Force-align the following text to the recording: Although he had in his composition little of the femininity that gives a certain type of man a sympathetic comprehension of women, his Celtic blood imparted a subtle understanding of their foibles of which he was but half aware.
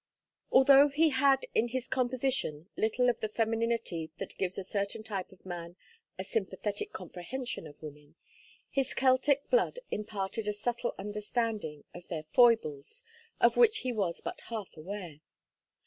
Although 0.49 0.87
he 0.87 1.09
had 1.11 1.45
in 1.53 1.67
his 1.67 1.87
composition 1.87 2.69
little 2.75 3.07
of 3.07 3.19
the 3.19 3.29
femininity 3.29 4.09
that 4.17 4.35
gives 4.39 4.57
a 4.57 4.63
certain 4.63 5.03
type 5.03 5.31
of 5.31 5.45
man 5.45 5.75
a 6.17 6.23
sympathetic 6.23 6.91
comprehension 6.91 7.67
of 7.67 7.79
women, 7.83 8.15
his 8.67 8.95
Celtic 8.95 9.47
blood 9.51 9.77
imparted 9.91 10.47
a 10.47 10.53
subtle 10.53 10.95
understanding 10.97 11.83
of 11.93 12.07
their 12.07 12.23
foibles 12.23 13.03
of 13.39 13.57
which 13.57 13.81
he 13.85 13.93
was 13.93 14.21
but 14.21 14.41
half 14.47 14.75
aware. 14.75 15.19